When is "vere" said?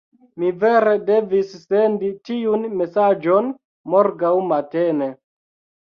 0.61-0.93